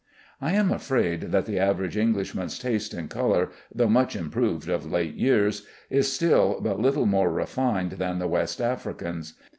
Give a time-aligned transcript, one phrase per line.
[0.41, 5.13] I am afraid that the average Englishman's taste in color (though much improved of late
[5.13, 9.35] years) is still but little more refined than the West African's.